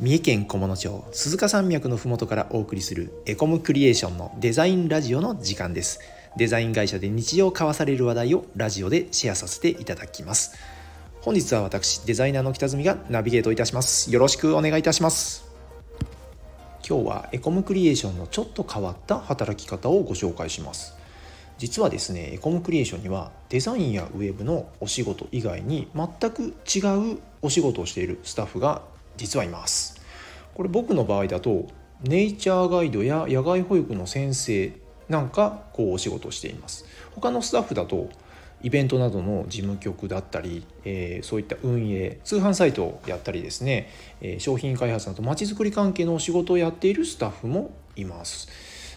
[0.00, 5.98] 三重県菰野町鈴鹿山脈のふもとからお送りするエコムクリエーションのデザインラジオの時間です。
[6.36, 10.56] デザイン会社で日常交わされる話題をラジオでシェアさせていただきます。
[11.20, 14.12] 本日は私デザイナーの北住がナビゲートいたします。
[14.12, 15.44] よろしくお願いいたします。
[16.88, 20.94] 今日はエコムクリエーションのちょっと変わった働き方をご紹介します。
[21.58, 28.82] 実はですねエコムクリエーションにはデザインやウェブのお仕事以外に全く違うお仕事をしているスタッフが
[29.18, 29.97] 実はいます。
[30.58, 31.68] これ僕の場合だと
[32.02, 34.72] ネイチャーガイドや野外保育の先生
[35.08, 36.84] なんかこうお仕事をしています。
[37.14, 38.08] 他のスタッフだと
[38.60, 43.88] イベントなどの事務局だったり、えー、そういった運営通販サイトをやったりですね、
[44.20, 48.48] えー、商品開発などまちづくり関係のお仕事をやっているスタッフもいます。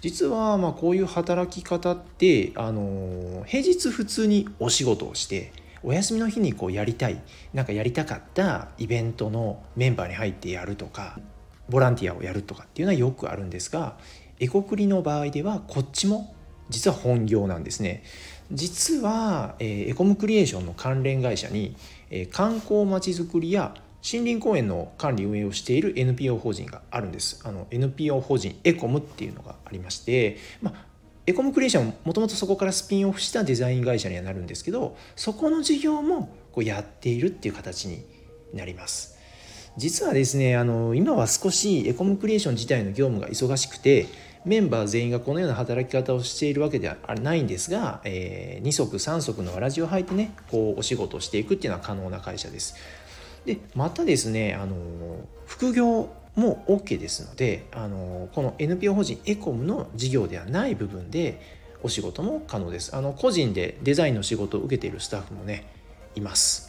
[0.00, 5.50] 実はまこういう働き方ってあのー、平日普通にお仕事をして
[5.82, 7.20] お休みの日にこうやりたい
[7.52, 11.18] なんかやりたかったイベントのメンバーに入ってやるとか
[11.68, 13.96] ボランティアをやるとかっていうのはよくあるんですが
[14.40, 16.34] エコクリの場合ではこっちも
[16.68, 18.02] 実は本業なんですね。
[18.52, 21.76] 実は、えー、エコムクリエーションの関連会社に、
[22.10, 27.40] えー、観光まちづくりや森林公園の管理運営をしている NPO 法人があるんです。
[27.44, 30.86] あの NPO 法人エコムっていうのがありまして、まあ、
[31.26, 38.02] エコムクリエーションもともとそこからスピンオフしたデザイン会社にはなるんですけどそこの事業もこうやっているっていう形に
[38.54, 39.17] なります。
[39.78, 44.06] 実はですねあの今は少しエコムクリエーション自体の業務が忙しくて
[44.44, 52.74] メンバー全員がこのような働き方をしているわけではないんですが、えー、2足3足のわらじを履いてねこうお仕事をしていくっていうのは可能な会社です。
[53.46, 54.74] でまたですねあの
[55.46, 61.40] 副業も OK ですのであのこの NPO 法人エコムの事業ではない部分で
[61.84, 62.96] お仕事も可能です。
[62.96, 65.66] あの個人でデザインの仕事を受けているスタッフもね
[66.16, 66.67] います。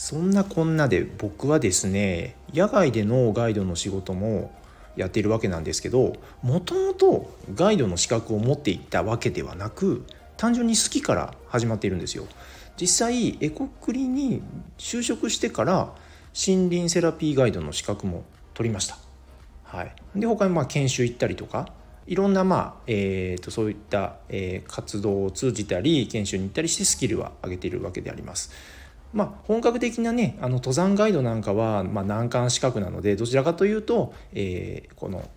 [0.00, 4.50] そんなこんなで僕はですね野外でのガイドの仕事も
[4.96, 10.06] やっているわけなんですけどもともとガイドの資格を持っていったわけではなく
[10.38, 12.26] 単純に好きから始まっているんですよ
[12.80, 14.42] 実際エコクリに
[14.78, 15.92] 就職してから
[16.34, 18.96] 森林セラピーガイドの資格も取りました。
[19.64, 21.74] はい、で他にまあ研修行ったりとか
[22.06, 28.50] いろんなまあ、えー、とそういった、えー、活動を通じたり研修に行ったりしてスキルは上げているわけであります。
[29.12, 35.28] まあ、本格的なねあの登山ガイドなんかは、まあ、難関資格なのでどちらかというと、えー、この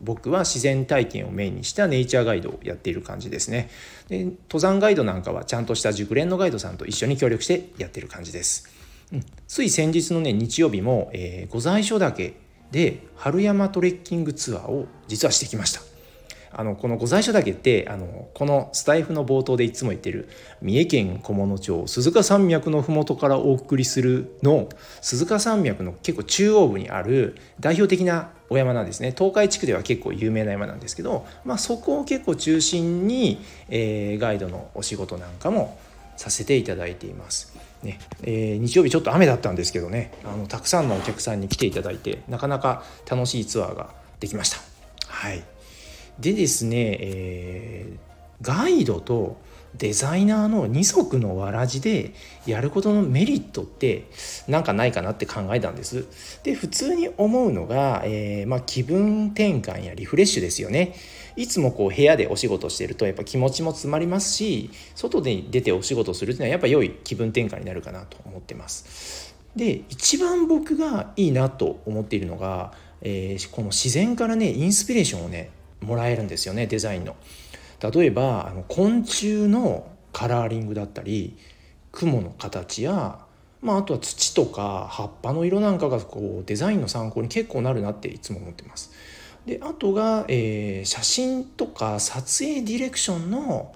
[0.00, 3.70] 僕は自然体験をメインにしたネイチャーガイドをやっている感じですね。
[4.08, 8.68] で登山ガイドなんかはちゃんとした熟練のガイドさんと一緒に協力してやってる感じです。
[9.12, 12.34] うん、つい先日のね日曜日も、えー、御在所岳
[12.70, 15.93] で春山トレッキングツアーを実はしてきました。
[16.56, 20.28] あのこの御在所岳ってあのこのスタイフの冒頭でいつも言ってる
[20.62, 24.68] 三重県菰野町鈴鹿山脈の麓からお送りするの
[25.00, 35.78] 鈴鹿山脈の結構中央部にある代表的なお山なんですね東海地区では結構有名な山なんですけど、まあ、そこを結構中心に、えー、ガイドのお仕事なんかも
[36.16, 37.52] させていただいています。
[37.82, 43.90] ねえー、日曜日ちょっと雨だったんですけどねあのたくさんのお客さんに来ていただいてなかなか楽しいツアーが
[44.20, 44.58] できました。
[45.06, 45.44] はい、
[46.18, 49.42] でですね、えー、ガイドと
[49.76, 52.12] デザイナーの二足のわらじで
[52.46, 54.06] やることのメリットって
[54.46, 56.06] なんかないかなって考えたんです。
[56.44, 60.94] で普通に思うのが、えー、まあ、気分転換やリフレッシュですよね。
[61.36, 69.34] いつもこう部屋でお仕事してるとやっぱ気持ちも詰まりますし外で出てお仕事するっていうのはやっぱ良い気分転換になるかなと思ってます。
[69.56, 75.50] で一番僕がいいなと思っているのが、えー、この自然からねインスピレーションをね
[75.84, 77.16] もらえるんですよねデザインの。
[77.80, 81.36] 例えばあの昆虫のカラーリングだったり
[81.92, 83.18] 雲の形や、
[83.60, 88.92] まあ、あとは土とか葉っぱの色なんかがこうデザインの参考に結構なるなっていつも思ってます。
[89.46, 93.74] であとが、えー、写真とか撮影ディレクションの、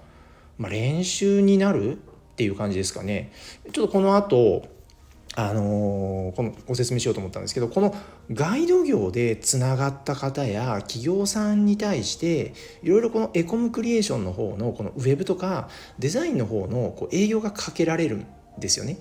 [0.57, 1.99] まあ、練習になるっ
[2.35, 3.31] ていう感じですかね。
[3.71, 4.63] ちょっとこの後
[5.47, 7.95] あのー、このご説明しようと思ったんですけどこの
[8.31, 12.53] ガイド業でつながった方や企業さんに対して
[12.83, 15.69] いろいろこのエコムクリエーションの方のこのウェブとか
[15.99, 18.25] デザインの方のこう営業がかけられるん
[18.59, 18.97] ですよね。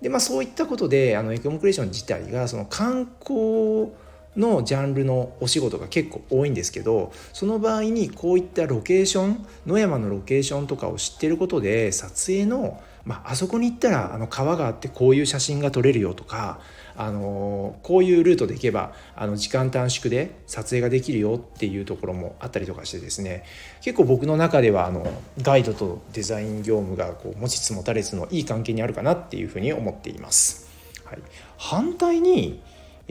[0.00, 3.92] でまあそういったことであのエコムクリエーション自体がその観光
[4.36, 16.60] のジャンルのお仕事が結構多いんですけどその場合にこういったロケーション野山のロケーションとかを知ってることで撮影の、まあ、あそこに行ったらあの川があってこういう写真が撮れるよとか
[16.96, 23.44] あのこういうルートで行けばあの時間短縮で撮影ができるよっていうところもあったりとかしてですね
[23.80, 25.06] 結構僕の中ではあの
[25.40, 30.68] ガイドとデザイン業務がこう持ちつ持たれつのいい関係にあるかなっていうふうに思っています。
[31.04, 31.18] はい、
[31.56, 32.62] 反対に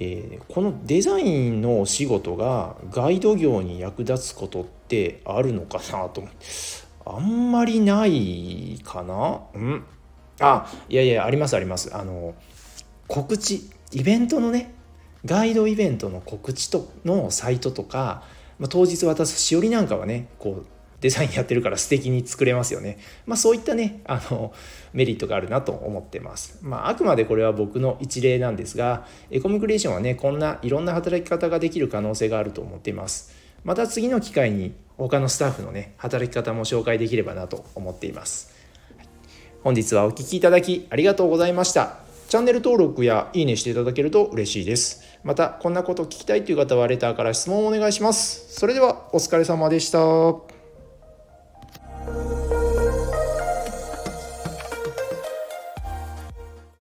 [0.01, 6.37] えー、このデザインのお仕事がガイド業に役立つことってあるのかなと思って。
[7.05, 9.41] あんまりないかな？
[9.53, 9.83] うん。
[10.39, 11.93] あいやいやありますあります。
[11.93, 12.33] あの
[13.07, 14.73] 告知イベントのね
[15.25, 18.23] ガイドイベントの告知とのサイトとか、
[18.57, 20.65] まあ、当日渡すしおりなんかはねこう
[21.01, 22.97] デザインやってるから素敵に作れますよね。
[23.25, 24.53] まあそういったね、あの、
[24.93, 26.59] メリットがあるなと思ってます。
[26.61, 33.33] まああくまでこれは僕の一例なんですが、エコミグレーションはね、こんないろんな働き方ができる可能性があると思っています。
[33.63, 38.53] また次の機会に他のスタッフのね、働き方も紹介できればなと思っています。
[39.63, 41.97] 本日はお聴きいただきありがとうございました。
[42.29, 45.01] チャンネル登録やいいねしていただけると嬉しいです。
[45.23, 48.53] また、こんなこと聞きたいという方はレターから質問をお願いします。
[48.53, 50.58] それでは、お疲れ様でした。